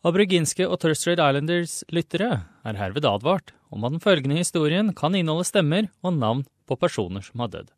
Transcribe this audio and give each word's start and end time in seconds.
Aboriginske 0.00 0.64
og 0.64 0.78
Torres 0.80 1.02
Strait 1.02 1.20
Islanders-lyttere 1.20 2.30
er 2.64 2.78
herved 2.80 3.04
advart 3.04 3.52
om 3.68 3.84
at 3.84 3.92
den 3.92 4.00
følgende 4.00 4.38
historien 4.38 4.94
kan 4.96 5.12
inneholde 5.16 5.44
stemmer 5.44 5.90
og 6.00 6.16
navn 6.16 6.46
på 6.64 6.78
personer 6.80 7.24
som 7.26 7.42
har 7.44 7.52
dødd. 7.52 7.68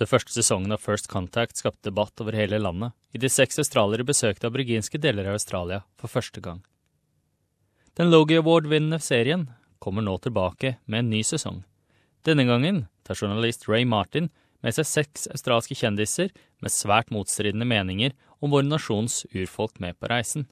Den 0.00 0.08
første 0.08 0.32
sesongen 0.32 0.72
av 0.72 0.80
First 0.80 1.10
Contact 1.12 1.60
skapte 1.60 1.90
debatt 1.90 2.22
over 2.22 2.32
hele 2.38 2.60
landet, 2.62 2.94
idet 3.12 3.34
seks 3.34 3.60
australiere 3.60 4.06
besøkte 4.06 4.48
aboriginske 4.48 5.00
deler 5.02 5.28
av 5.28 5.36
Australia 5.36 5.82
for 6.00 6.08
første 6.08 6.40
gang. 6.40 6.62
Den 7.98 8.08
Logie 8.08 8.40
Award-vinnende 8.40 9.02
serien 9.02 9.48
kommer 9.82 10.06
nå 10.06 10.16
tilbake 10.22 10.78
med 10.86 11.02
en 11.02 11.10
ny 11.12 11.24
sesong. 11.26 11.64
Denne 12.24 12.46
gangen 12.48 12.86
tar 13.04 13.18
journalist 13.18 13.68
Ray 13.68 13.84
Martin 13.84 14.30
med 14.64 14.72
seg 14.74 14.88
seks 14.88 15.28
australske 15.34 15.76
kjendiser 15.76 16.32
med 16.62 16.72
svært 16.72 17.12
motstridende 17.12 17.68
meninger 17.68 18.14
om 18.40 18.54
vår 18.54 18.64
nasjons 18.70 19.26
urfolk 19.34 19.82
med 19.82 19.98
på 19.98 20.08
reisen. 20.08 20.48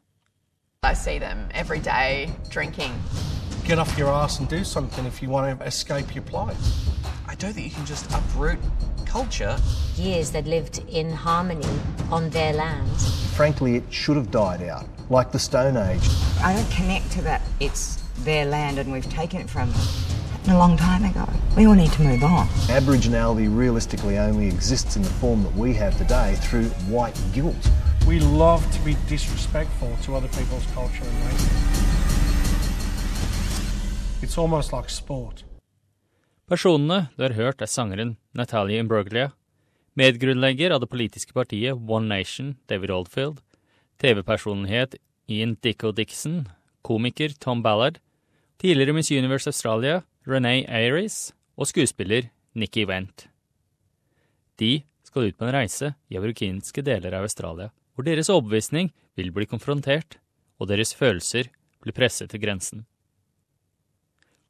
I 0.86 0.92
see 0.92 1.18
them 1.18 1.48
every 1.52 1.80
day 1.80 2.30
drinking. 2.48 2.92
Get 3.64 3.80
off 3.80 3.98
your 3.98 4.08
ass 4.08 4.38
and 4.38 4.48
do 4.48 4.62
something 4.62 5.04
if 5.04 5.20
you 5.20 5.28
want 5.28 5.58
to 5.58 5.66
escape 5.66 6.14
your 6.14 6.22
plight. 6.22 6.56
I 7.26 7.34
don't 7.34 7.52
think 7.54 7.66
you 7.66 7.72
can 7.72 7.84
just 7.84 8.08
uproot 8.14 8.60
culture. 9.04 9.58
Years 9.96 10.30
they'd 10.30 10.46
lived 10.46 10.84
in 10.88 11.10
harmony 11.10 11.66
on 12.12 12.30
their 12.30 12.52
land. 12.52 12.88
Frankly, 13.34 13.74
it 13.74 13.82
should 13.90 14.16
have 14.16 14.30
died 14.30 14.62
out, 14.62 14.86
like 15.10 15.32
the 15.32 15.40
Stone 15.40 15.76
Age. 15.76 16.08
I 16.40 16.52
don't 16.54 16.70
connect 16.70 17.10
to 17.12 17.22
that. 17.22 17.42
It's 17.58 17.96
their 18.18 18.46
land 18.46 18.78
and 18.78 18.92
we've 18.92 19.10
taken 19.10 19.40
it 19.40 19.50
from 19.50 19.68
them. 19.72 19.80
Happened 20.30 20.52
a 20.52 20.58
long 20.58 20.76
time 20.76 21.02
ago. 21.02 21.28
We 21.56 21.66
all 21.66 21.74
need 21.74 21.90
to 21.94 22.02
move 22.02 22.22
on. 22.22 22.46
Aboriginality 22.68 23.48
realistically 23.52 24.18
only 24.18 24.46
exists 24.46 24.94
in 24.94 25.02
the 25.02 25.10
form 25.10 25.42
that 25.42 25.54
we 25.56 25.74
have 25.74 25.98
today 25.98 26.36
through 26.42 26.66
white 26.86 27.20
guilt. 27.32 27.56
We 28.06 28.20
love 28.20 28.62
to 28.72 28.84
be 28.84 28.94
disrespectful 29.08 29.90
to 30.04 30.14
other 30.14 30.28
people's 30.28 30.66
culture 30.74 31.02
and 31.02 31.18
race. 31.26 31.46
It's 34.22 34.38
almost 34.38 34.72
like 34.72 34.88
sport. 34.90 35.44
Personene 36.46 37.08
du 37.16 37.22
har 37.24 37.34
hørt, 37.34 37.62
er 37.62 37.66
sangeren 37.66 38.16
Natalie 38.32 38.78
Imbruglia, 38.78 39.32
medgrunnlegger 39.98 40.70
av 40.70 40.84
det 40.84 40.88
politiske 40.92 41.34
partiet 41.34 41.74
One 41.74 42.06
Nation, 42.06 42.54
David 42.70 42.92
Oldfield, 42.94 43.40
TV-personlighet 43.98 44.94
Ian 45.28 45.56
Dicko 45.58 45.90
Dixon, 45.90 46.44
komiker 46.86 47.34
Tom 47.40 47.62
Ballard, 47.62 47.98
tidligere 48.62 48.94
Miss 48.94 49.10
Universe 49.10 49.50
Australia 49.50 50.04
Renee 50.24 50.62
Ayres 50.68 51.32
og 51.58 51.66
skuespiller 51.66 52.30
Nikki 52.54 52.86
Wendt. 52.86 53.26
De 54.62 54.84
skal 55.02 55.32
ut 55.32 55.38
på 55.38 55.48
en 55.48 55.58
reise 55.58 55.96
i 56.06 56.20
aboriginske 56.20 56.86
deler 56.86 57.18
av 57.18 57.26
Australia 57.26 57.72
hvor 57.96 58.04
deres 58.04 58.28
overbevisning 58.28 58.92
vil 59.16 59.32
bli 59.32 59.48
konfrontert, 59.48 60.18
og 60.60 60.68
deres 60.68 60.92
følelser 60.94 61.48
blir 61.80 61.96
presset 61.96 62.30
til 62.30 62.42
grensen. 62.42 62.84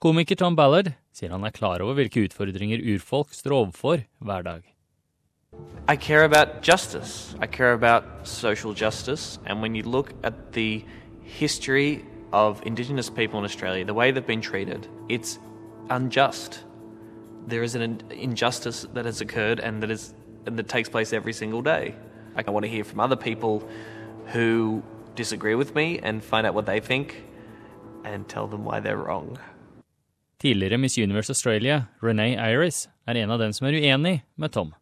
Komiker 0.03 0.36
Tom 0.36 0.56
Ballard 0.58 0.91
sier 1.14 1.33
han 1.33 1.47
er 1.47 1.55
klar 1.55 1.80
over 1.80 1.97
hvilke 1.97 2.27
utfordringer 2.27 2.83
urfolk 2.83 3.33
står 3.33 3.55
overfor 3.55 4.03
hver 4.19 4.42
dag. 4.42 4.62
I 5.88 5.97
care 5.97 6.25
about 6.25 6.61
justice. 6.61 7.34
I 7.41 7.47
care 7.47 7.72
about 7.72 8.05
social 8.25 8.75
justice. 8.75 9.38
And 9.47 9.62
when 9.62 9.75
you 9.75 9.83
look 9.84 10.12
at 10.22 10.53
the 10.53 10.84
history 11.22 12.05
of 12.33 12.60
Indigenous 12.66 13.08
people 13.08 13.38
in 13.38 13.44
Australia, 13.44 13.84
the 13.84 13.94
way 13.94 14.10
they've 14.10 14.27
been 14.27 14.42
treated, 14.42 14.88
it's 15.08 15.38
unjust. 15.88 16.64
There 17.48 17.62
is 17.62 17.75
an 17.77 18.03
injustice 18.10 18.86
that 18.92 19.06
has 19.06 19.20
occurred 19.20 19.60
and 19.60 19.83
that 19.83 19.91
is 19.91 20.14
and 20.47 20.58
that 20.58 20.69
takes 20.69 20.88
place 20.88 21.12
every 21.12 21.33
single 21.33 21.62
day. 21.62 21.94
I 22.36 22.50
want 22.50 22.64
to 22.64 22.70
hear 22.70 22.84
from 22.84 23.00
other 23.00 23.16
people 23.16 23.62
who 24.32 24.82
disagree 25.14 25.54
with 25.54 25.74
me 25.74 25.98
and 25.98 26.22
find 26.22 26.46
out 26.46 26.54
what 26.54 26.66
they 26.66 26.80
think 26.80 27.24
and 28.04 28.28
tell 28.28 28.46
them 28.46 28.64
why 28.64 28.80
they're 28.80 28.96
wrong. 28.96 29.38
Tidligere 30.38 30.78
Miss 30.78 30.98
Universe 30.98 31.30
Australia, 31.30 31.88
Renee 32.00 32.36
Iris, 32.36 32.88
er 33.08 33.16
en 33.16 33.30
av 33.30 33.38
dem 33.38 33.52
som 33.52 33.66
er 33.66 33.72
uenig 33.72 34.22
med 34.36 34.52
Tom. 34.52 34.75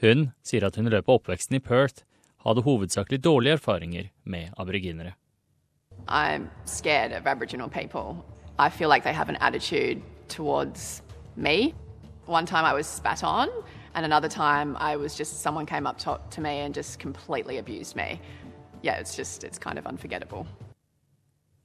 Hun 0.00 0.30
sier 0.42 0.64
at 0.66 0.76
hun 0.76 0.86
i 0.86 0.90
løpet 0.90 1.08
av 1.08 1.18
oppveksten 1.18 1.58
i 1.58 1.60
Perth 1.60 2.04
hadde 2.44 2.62
hovedsakelig 2.62 3.20
dårlige 3.22 3.58
erfaringer 3.58 4.10
med 4.24 4.54
aboriginere. 4.58 5.14
I'm 6.08 6.50
scared 6.64 7.12
of 7.12 7.26
Aboriginal 7.26 7.68
people. 7.68 8.24
I 8.58 8.70
feel 8.70 8.88
like 8.88 9.04
they 9.04 9.12
have 9.12 9.28
an 9.28 9.36
attitude 9.40 10.02
towards 10.28 11.02
me. 11.36 11.74
One 12.26 12.46
time 12.46 12.64
I 12.64 12.72
was 12.74 12.86
spat 12.86 13.22
on, 13.24 13.48
and 13.94 14.04
another 14.04 14.28
time 14.28 14.76
I 14.76 14.96
was 14.96 15.14
just 15.14 15.42
someone 15.42 15.66
came 15.66 15.86
up 15.86 15.98
to, 15.98 16.18
to 16.30 16.40
me 16.40 16.60
and 16.60 16.74
just 16.74 16.98
completely 16.98 17.58
abused 17.58 17.96
me. 17.96 18.20
Yeah, 18.82 18.96
it's 19.00 19.16
just 19.16 19.44
it's 19.44 19.58
kind 19.58 19.78
of 19.78 19.86
unforgettable. 19.86 20.46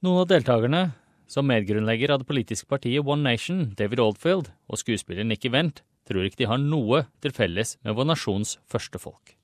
Noen 0.02 0.20
av 0.22 0.28
deltakerne, 0.30 0.92
som 1.26 1.48
medgrunnlegger 1.50 2.12
av 2.14 2.20
det 2.22 2.28
politiske 2.28 2.68
partiet 2.70 3.04
One 3.04 3.22
Nation, 3.22 3.72
David 3.76 3.98
Oldfield, 3.98 4.52
og 4.68 4.78
skuespiller 4.78 5.24
Nikki 5.24 5.50
Wendt, 5.50 5.82
tror 6.06 6.22
ikke 6.24 6.38
de 6.44 6.46
har 6.46 6.60
noe 6.62 7.02
til 7.20 7.34
felles 7.34 7.76
med 7.82 7.96
vår 7.98 8.06
nasjons 8.12 8.58
første 8.70 8.98
folk. 9.02 9.34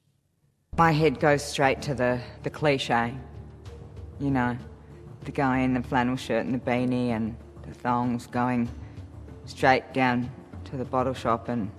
My 0.78 0.92
head 0.92 1.20
goes 1.20 1.42
straight 1.42 1.82
to 1.82 1.94
the, 1.94 2.20
the 2.42 2.50
cliche. 2.50 3.14
You 4.20 4.30
know, 4.30 4.56
the 5.24 5.32
guy 5.32 5.60
in 5.60 5.74
the 5.74 5.82
flannel 5.82 6.16
shirt 6.16 6.46
and 6.46 6.54
the 6.54 6.58
beanie 6.58 7.10
and 7.10 7.34
the 7.66 7.74
thongs 7.74 8.26
going 8.26 8.68
straight 9.44 9.92
down 9.92 10.30
to 10.70 10.76
the 10.76 10.84
bottle 10.84 11.14
shop 11.14 11.48
and 11.48 11.70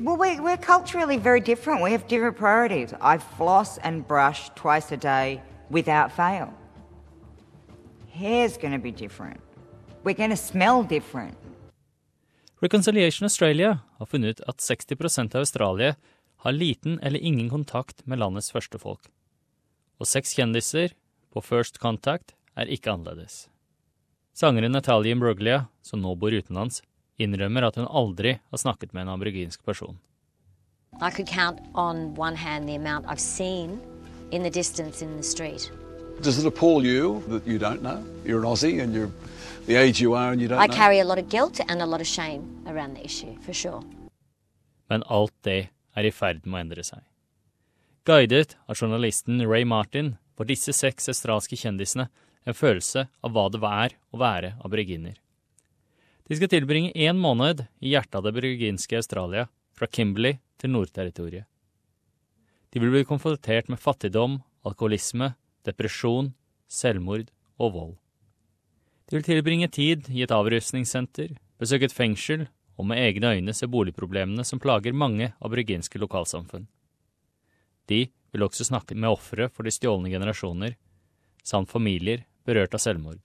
well, 0.00 0.16
we, 0.16 0.40
we're 0.40 0.56
culturally 0.56 1.16
very 1.16 1.40
different. 1.40 1.82
We 1.82 1.92
have 1.92 2.06
different 2.08 2.36
priorities. 2.36 2.92
I 3.00 3.18
floss 3.18 3.78
and 3.78 4.06
brush 4.06 4.50
twice 4.54 4.92
a 4.92 4.96
day 4.96 5.40
without 5.70 6.12
fail. 6.12 6.52
Hair's 8.10 8.56
going 8.56 8.72
to 8.72 8.78
be 8.78 8.92
different. 8.92 9.40
We're 10.04 10.14
going 10.14 10.30
to 10.30 10.36
smell 10.36 10.82
different. 10.82 11.36
Reconciliation 12.60 13.24
Australia 13.24 13.78
har 13.98 14.06
funnet 14.06 14.40
ut 14.40 14.40
at 14.48 14.56
60% 14.56 15.34
av 15.34 15.40
Australia 15.40 15.96
har 16.36 16.52
liten 16.52 17.00
eller 17.02 17.18
ingen 17.18 17.50
kontakt 17.50 18.06
med 18.06 18.18
landets 18.18 18.52
første 18.52 18.78
folk. 18.78 19.10
Og 20.00 20.06
seks 20.06 20.34
kjendiser 20.36 20.94
på 21.32 21.42
First 21.42 21.78
Contact 21.78 22.34
er 22.56 22.70
ikke 22.70 22.92
annerledes. 22.92 23.48
Sangeren 24.34 24.72
Natalie 24.72 25.14
Imbruglia, 25.14 25.66
som 25.82 26.02
nå 26.02 26.14
bor 26.18 26.34
utenlands, 26.34 26.82
innrømmer 27.18 27.66
at 27.68 27.76
hun 27.78 27.86
aldri 27.88 28.38
har 28.50 28.58
snakket 28.58 28.92
med 28.92 29.02
en 29.06 29.14
aboriginsk 29.14 29.64
person. 29.64 29.98
I 31.00 31.10
could 31.10 31.26
count 31.26 31.58
on 31.74 32.14
one 32.16 32.36
hand 32.36 32.68
the 32.68 32.74
amount 32.76 33.06
I've 33.06 33.20
seen 33.20 33.80
in 34.30 34.42
the 34.42 34.50
distance 34.50 35.02
in 35.02 35.16
the 35.16 35.22
street. 35.22 35.70
Does 36.22 36.38
it 36.38 36.46
appall 36.46 36.84
you 36.86 37.22
that 37.28 37.46
you 37.46 37.58
don't 37.58 37.82
know? 37.82 38.02
You're 38.24 38.38
an 38.38 38.46
Aussie 38.46 38.80
and 38.82 38.94
you're 38.94 39.10
the 39.66 39.74
age 39.76 40.00
you 40.00 40.14
are 40.14 40.30
and 40.32 40.40
you 40.40 40.48
don't 40.48 40.60
I 40.60 40.66
know? 40.66 40.74
carry 40.76 41.00
a 41.00 41.04
lot 41.04 41.18
of 41.18 41.28
guilt 41.28 41.60
and 41.68 41.82
a 41.82 41.86
lot 41.86 42.00
of 42.00 42.06
shame 42.06 42.42
around 42.66 42.94
the 42.96 43.04
issue, 43.04 43.34
for 43.42 43.52
sure. 43.52 43.82
Men 44.88 45.02
alt 45.08 45.32
det 45.42 45.68
er 45.96 46.06
i 46.06 46.10
ferd 46.12 46.46
med 46.46 46.58
å 46.58 46.60
endre 46.62 46.84
seg. 46.86 47.02
Guidet 48.06 48.56
av 48.68 48.76
journalisten 48.76 49.40
Ray 49.48 49.64
Martin 49.64 50.16
får 50.36 50.44
disse 50.50 50.72
seks 50.76 51.08
australske 51.08 51.56
kjendisene 51.56 52.08
en 52.44 52.54
følelse 52.54 53.06
av 53.24 53.32
hva 53.32 53.48
det 53.50 53.62
er 53.64 53.94
å 54.12 54.20
være 54.20 54.54
aboriginer. 54.64 55.14
De 56.24 56.36
skal 56.38 56.48
tilbringe 56.48 56.92
én 56.96 57.18
måned 57.20 57.66
i 57.84 57.90
hjertet 57.92 58.16
av 58.16 58.24
det 58.24 58.32
aboriginske 58.32 58.96
Australia, 58.96 59.48
fra 59.76 59.88
Kimberley 59.90 60.38
til 60.56 60.72
Nordterritoriet. 60.72 61.44
De 62.72 62.80
vil 62.80 62.90
bli 62.90 63.04
konfrontert 63.06 63.68
med 63.68 63.78
fattigdom, 63.82 64.38
alkoholisme, 64.64 65.34
depresjon, 65.66 66.32
selvmord 66.66 67.28
og 67.60 67.74
vold. 67.74 67.94
De 69.10 69.18
vil 69.18 69.26
tilbringe 69.26 69.68
tid 69.68 70.08
i 70.08 70.24
et 70.24 70.32
avrusningssenter, 70.32 71.36
besøke 71.60 71.90
et 71.90 71.94
fengsel 71.94 72.46
og 72.78 72.88
med 72.88 73.02
egne 73.04 73.34
øyne 73.36 73.54
se 73.54 73.68
boligproblemene 73.70 74.46
som 74.48 74.62
plager 74.62 74.96
mange 74.96 75.34
av 75.34 75.50
aboriginske 75.50 76.00
lokalsamfunn. 76.00 76.66
De 77.86 78.06
vil 78.32 78.48
også 78.48 78.64
snakke 78.64 78.96
med 78.96 79.12
ofre 79.12 79.50
for 79.52 79.62
de 79.62 79.74
stjålne 79.74 80.10
generasjoner, 80.10 80.74
samt 81.44 81.70
familier 81.70 82.24
berørt 82.48 82.74
av 82.74 82.80
selvmord. 82.80 83.20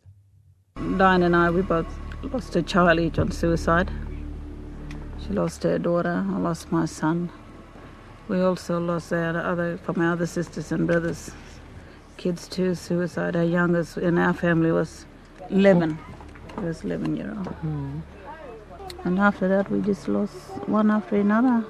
Diane 0.75 1.25
and 1.25 1.35
I, 1.35 1.49
we 1.49 1.63
both 1.63 2.08
lost 2.27 2.55
a 2.55 2.61
child 2.61 2.99
each 2.99 3.17
on 3.17 3.31
suicide. 3.31 3.89
She 5.21 5.33
lost 5.33 5.63
her 5.63 5.79
daughter. 5.79 6.25
I 6.27 6.37
lost 6.37 6.71
my 6.71 6.85
son. 6.85 7.29
We 8.27 8.41
also 8.41 8.79
lost 8.79 9.11
our 9.13 9.37
other 9.37 9.77
from 9.77 10.01
our 10.01 10.13
other 10.13 10.27
sisters 10.27 10.71
and 10.71 10.85
brothers. 10.85 11.31
Kids 12.17 12.47
too, 12.47 12.75
suicide. 12.75 13.35
Our 13.35 13.43
youngest 13.43 13.97
in 13.97 14.17
our 14.17 14.33
family 14.33 14.71
was 14.71 15.05
11. 15.49 15.97
He 16.55 16.65
was 16.65 16.83
11 16.83 17.15
year 17.15 17.33
old. 17.35 17.47
Hmm. 17.47 17.99
And 19.05 19.17
after 19.19 19.47
that, 19.47 19.71
we 19.71 19.81
just 19.81 20.07
lost 20.07 20.35
one 20.67 20.91
after 20.91 21.15
another. 21.15 21.65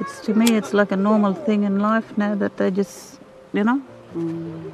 It's 0.00 0.20
to 0.20 0.34
me, 0.34 0.56
it's 0.56 0.72
like 0.72 0.92
a 0.92 0.96
normal 0.96 1.34
thing 1.34 1.64
in 1.64 1.80
life 1.80 2.16
now 2.16 2.34
that 2.36 2.56
they 2.56 2.70
just, 2.70 3.20
you 3.52 3.64
know, 3.64 3.78
hmm. 4.12 4.70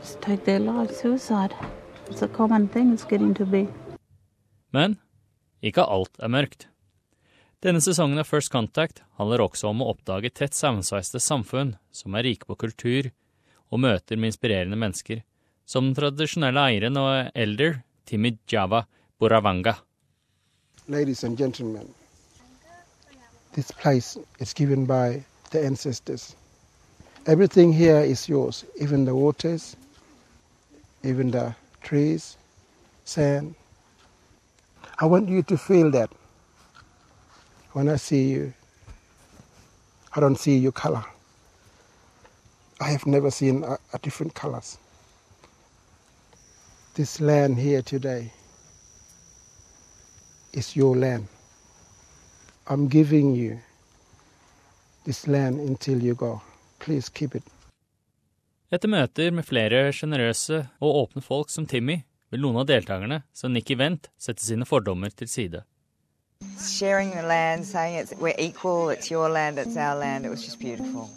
just 0.00 0.20
take 0.22 0.44
their 0.44 0.60
lives. 0.60 0.96
Suicide. 0.96 1.54
It's 2.08 2.22
a 2.22 2.28
common 2.28 2.68
thing. 2.68 2.92
It's 2.92 3.04
getting 3.04 3.34
to 3.34 3.44
be. 3.44 3.68
Men 4.74 4.98
ikke 5.64 5.86
alt 5.86 6.18
er 6.18 6.32
mørkt. 6.34 6.68
Denne 7.64 7.80
sesongen 7.80 8.20
av 8.20 8.28
First 8.28 8.50
Contact 8.52 9.00
handler 9.16 9.40
også 9.46 9.70
om 9.70 9.80
å 9.80 9.92
oppdage 9.94 10.32
tett 10.36 10.56
sammensveiste 10.56 11.20
samfunn 11.22 11.76
som 11.94 12.16
er 12.18 12.26
rike 12.26 12.44
på 12.50 12.58
kultur, 12.60 13.08
og 13.72 13.80
møter 13.80 14.18
med 14.20 14.34
inspirerende 14.34 14.76
mennesker, 14.76 15.22
som 15.64 15.86
den 15.88 15.96
tradisjonelle 15.96 16.60
eieren 16.68 16.98
og 17.00 17.30
elder 17.32 17.78
Timmy 18.04 18.34
Java 18.50 18.84
Boravanga. 19.18 19.78
Ladies 20.88 21.24
and 21.24 21.38
gentlemen, 21.38 21.88
this 23.54 23.72
place 23.72 24.18
is 24.38 24.52
given 24.52 24.84
by 24.84 25.24
the 25.50 25.64
ancestors. 25.64 26.36
Everything 27.26 27.72
here 27.72 28.04
is 28.04 28.28
yours, 28.28 28.66
even 28.76 29.06
the 29.06 29.14
waters, 29.14 29.76
even 31.02 31.30
the 31.30 31.54
trees, 31.80 32.36
sand. 33.04 33.54
I 34.98 35.06
want 35.06 35.28
you 35.28 35.42
to 35.42 35.56
feel 35.56 35.90
that 35.90 36.10
when 37.72 37.88
I 37.88 37.96
see 37.96 38.30
you. 38.30 38.52
I 40.16 40.20
don't 40.20 40.38
see 40.38 40.56
your 40.58 40.72
color. 40.72 41.04
I 42.80 42.90
have 42.90 43.04
never 43.06 43.30
seen 43.30 43.64
a, 43.64 43.78
a 43.92 43.98
different 43.98 44.34
colors. 44.34 44.78
This 46.94 47.20
land 47.20 47.58
here 47.58 47.82
today 47.82 48.30
is 50.52 50.76
your 50.76 50.96
land. 50.96 51.26
I'm 52.68 52.86
giving 52.88 53.34
you 53.34 53.58
this 55.04 55.26
land 55.26 55.58
until 55.58 56.00
you 56.00 56.14
go. 56.14 56.40
Please 56.78 57.08
keep 57.08 57.34
it. 57.34 57.42
Etter 58.70 58.88
møter 58.88 59.30
med 59.30 59.44
flere 59.46 59.92
sjenerøse 59.92 60.64
og 60.80 60.96
åpne 61.02 61.22
folk 61.22 61.50
som 61.50 61.66
Timmy, 61.66 61.98
vil 62.34 62.42
noen 62.42 62.58
av 62.64 62.66
deltakerne, 62.66 63.22
som 63.32 63.52
Nikki 63.54 63.76
Wendt, 63.78 64.10
sette 64.18 64.42
sine 64.42 64.66
fordommer 64.66 65.12
til 65.14 65.30
side. 65.30 65.62
Land, 66.42 67.64
saying 67.64 67.94
it's, 67.94 68.12
we're 68.18 68.34
equal, 68.38 68.86
land, 69.30 69.56
land, 69.56 70.26
it 70.26 70.30
was 70.30 70.44
just 70.44 70.58
beautiful. 70.58 71.08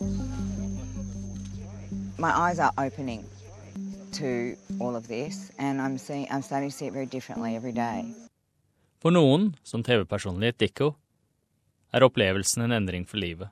My 2.20 2.30
eyes 2.30 2.60
are 2.60 2.72
opening 2.78 3.26
to 4.14 4.56
all 4.80 4.96
of 4.96 5.08
this, 5.08 5.52
and 5.58 5.82
I'm, 5.82 5.98
seeing, 5.98 6.28
I'm 6.32 6.42
starting 6.42 6.70
to 6.70 6.76
see 6.76 6.86
it 6.86 6.94
very 6.94 7.06
differently 7.08 7.56
every 7.56 7.72
day. 7.74 8.14
For 9.00 9.12
noen, 9.12 9.56
som 9.64 9.84
TV-personlighet 9.84 10.58
Dicko, 10.60 10.96
er 11.94 12.06
opplevelsen 12.06 12.64
en 12.64 12.72
endring 12.72 13.06
for 13.06 13.18
livet. 13.18 13.50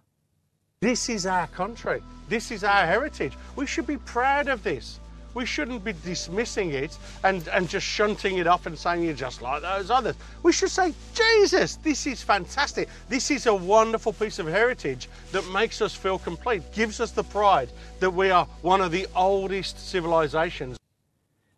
This 0.82 1.10
is 1.10 1.26
our 1.26 1.48
country. 1.48 2.02
This 2.30 2.52
is 2.52 2.64
our 2.64 2.86
heritage. 2.86 3.34
We 3.56 3.66
should 3.66 3.88
be 3.88 3.98
proud 3.98 4.48
of 4.48 4.64
this. 4.64 5.00
We 5.36 5.46
shouldn't 5.46 5.84
be 5.84 5.94
dismissing 6.04 6.72
it 6.72 6.98
and, 7.24 7.48
and 7.50 7.68
just 7.68 7.86
shunting 7.86 8.38
it 8.38 8.48
off 8.48 8.66
and 8.66 8.80
saying 8.80 9.04
you're 9.04 9.14
just 9.14 9.42
like 9.42 9.62
those 9.62 9.92
others. 9.92 10.16
We 10.44 10.54
should 10.54 10.72
say, 10.72 10.94
Jesus, 11.14 11.76
this 11.84 12.08
is 12.08 12.24
fantastic. 12.24 12.88
This 13.10 13.30
is 13.30 13.46
a 13.46 13.54
wonderful 13.54 14.14
piece 14.14 14.40
of 14.40 14.48
heritage 14.48 15.10
that 15.34 15.46
makes 15.52 15.82
us 15.82 15.94
feel 15.94 16.18
complete, 16.18 16.64
gives 16.74 17.02
us 17.02 17.12
the 17.12 17.24
pride 17.24 17.70
that 18.00 18.12
we 18.12 18.32
are 18.32 18.48
one 18.62 18.80
of 18.80 18.92
the 18.92 19.08
oldest 19.14 19.78
civilizations. 19.92 20.80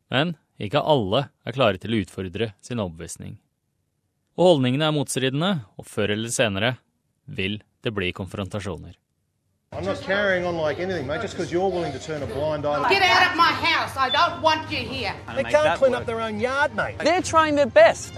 Men 0.09 0.35
ikke 0.57 0.81
alle 0.81 1.27
er 1.45 1.53
klare 1.53 1.77
til 1.77 1.94
å 1.94 2.01
utfordre 2.01 2.53
sin 2.65 2.81
overbevisning. 2.81 3.38
Og 4.38 4.56
holdningene 4.56 4.89
er 4.89 4.95
motstridende, 4.95 5.51
og 5.77 5.85
før 5.85 6.15
eller 6.18 6.33
senere 6.33 6.77
vil 7.25 7.62
det 7.85 7.94
bli 7.94 8.09
konfrontasjoner. 8.15 8.97
I'm 9.73 9.83
not 9.85 10.01
carrying 10.01 10.45
on 10.45 10.55
like 10.57 10.79
anything, 10.79 11.05
mate, 11.07 11.21
just 11.21 11.35
because 11.35 11.51
you're 11.51 11.69
willing 11.69 11.91
to 11.91 11.99
turn 11.99 12.23
a 12.23 12.27
blind 12.27 12.65
eye. 12.65 12.89
Get 12.89 13.03
out 13.03 13.31
of 13.31 13.35
my 13.37 13.51
house. 13.51 13.95
I 13.97 14.09
don't 14.09 14.41
want 14.41 14.71
you 14.71 14.79
here. 14.79 15.13
They 15.35 15.43
can't 15.43 15.77
clean 15.77 15.93
up 15.93 16.05
their 16.05 16.21
own 16.21 16.39
yard, 16.39 16.75
mate. 16.75 16.97
They're 16.99 17.21
trying 17.21 17.55
their 17.55 17.69
best. 17.69 18.13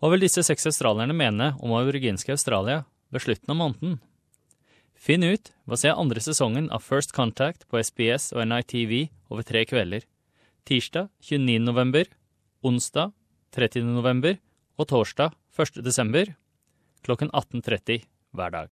Hva 0.00 0.10
vil 0.12 0.20
disse 0.24 0.42
seks 0.44 0.66
australierne 0.68 1.14
mene 1.16 1.54
om 1.60 1.72
aboriginske 1.72 2.32
Australia 2.34 2.82
ved 3.12 3.22
slutten 3.24 3.54
av 3.54 3.56
måneden? 3.56 4.00
Finn 5.04 5.24
ut 5.24 5.52
ved 5.64 5.76
å 5.76 5.80
se 5.80 5.92
andre 5.92 6.20
sesongen 6.24 6.70
av 6.72 6.82
First 6.84 7.12
Contact 7.16 7.66
på 7.68 7.80
SBS 7.80 8.32
og 8.32 8.44
NITV 8.48 9.10
over 9.30 9.44
tre 9.44 9.64
kvelder. 9.68 10.04
Tirsdag 10.64 11.10
29. 11.20 11.60
november, 11.60 12.08
onsdag 12.64 13.12
30. 13.52 13.84
november 13.94 14.38
og 14.80 14.88
torsdag 14.88 15.36
1. 15.60 15.82
desember 15.84 16.32
klokken 17.04 17.28
18.30 17.36 18.08
hver 18.32 18.50
dag. 18.50 18.62